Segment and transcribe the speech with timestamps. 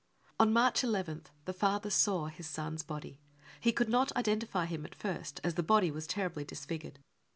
[0.39, 3.21] On March 1 1 th the father saw his son's body.
[3.59, 6.97] He could not identify him at first, as the body was terribly disfigured.